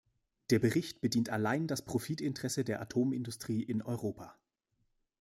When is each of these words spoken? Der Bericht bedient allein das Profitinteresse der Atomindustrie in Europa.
Der 0.49 0.57
Bericht 0.57 0.99
bedient 1.01 1.29
allein 1.29 1.67
das 1.67 1.83
Profitinteresse 1.85 2.63
der 2.63 2.81
Atomindustrie 2.81 3.61
in 3.61 3.83
Europa. 3.83 4.35